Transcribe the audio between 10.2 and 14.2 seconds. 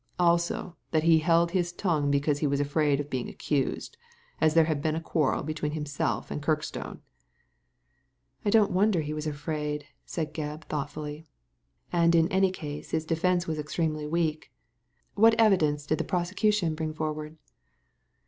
Gebb, thoughtfully; *'and in any case his defence was extremely